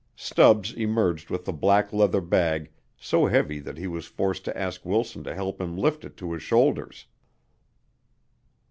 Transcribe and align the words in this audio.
Stubbs 0.15 0.73
emerged 0.73 1.29
with 1.29 1.47
a 1.47 1.51
black 1.53 1.93
leather 1.93 2.21
bag 2.21 2.71
so 2.97 3.27
heavy 3.27 3.59
that 3.59 3.77
he 3.77 3.85
was 3.85 4.07
forced 4.07 4.43
to 4.45 4.57
ask 4.57 4.83
Wilson 4.83 5.23
to 5.25 5.35
help 5.35 5.61
him 5.61 5.77
lift 5.77 6.03
it 6.03 6.17
to 6.17 6.33
his 6.33 6.41
shoulders. 6.41 7.05